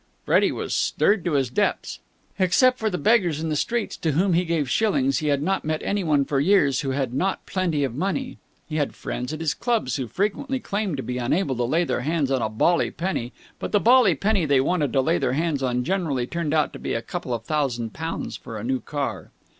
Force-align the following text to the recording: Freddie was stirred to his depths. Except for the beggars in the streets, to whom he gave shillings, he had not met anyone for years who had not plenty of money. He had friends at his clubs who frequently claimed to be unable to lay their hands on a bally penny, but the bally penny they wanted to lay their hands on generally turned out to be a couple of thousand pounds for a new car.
Freddie 0.25 0.51
was 0.51 0.73
stirred 0.73 1.23
to 1.23 1.33
his 1.33 1.51
depths. 1.51 1.99
Except 2.39 2.79
for 2.79 2.89
the 2.89 2.97
beggars 2.97 3.39
in 3.39 3.49
the 3.49 3.55
streets, 3.55 3.95
to 3.97 4.13
whom 4.13 4.33
he 4.33 4.45
gave 4.45 4.67
shillings, 4.67 5.19
he 5.19 5.27
had 5.27 5.43
not 5.43 5.63
met 5.63 5.83
anyone 5.83 6.25
for 6.25 6.39
years 6.39 6.81
who 6.81 6.89
had 6.89 7.13
not 7.13 7.45
plenty 7.45 7.83
of 7.83 7.93
money. 7.93 8.39
He 8.67 8.77
had 8.77 8.95
friends 8.95 9.31
at 9.31 9.39
his 9.41 9.53
clubs 9.53 9.97
who 9.97 10.07
frequently 10.07 10.59
claimed 10.59 10.97
to 10.97 11.03
be 11.03 11.19
unable 11.19 11.55
to 11.55 11.65
lay 11.65 11.83
their 11.83 12.01
hands 12.01 12.31
on 12.31 12.41
a 12.41 12.49
bally 12.49 12.89
penny, 12.89 13.31
but 13.59 13.71
the 13.73 13.79
bally 13.79 14.15
penny 14.15 14.43
they 14.43 14.59
wanted 14.59 14.91
to 14.93 15.01
lay 15.01 15.19
their 15.19 15.33
hands 15.33 15.61
on 15.61 15.83
generally 15.83 16.25
turned 16.25 16.51
out 16.55 16.73
to 16.73 16.79
be 16.79 16.95
a 16.95 17.03
couple 17.03 17.31
of 17.31 17.43
thousand 17.43 17.93
pounds 17.93 18.35
for 18.35 18.57
a 18.57 18.63
new 18.63 18.79
car. 18.79 19.29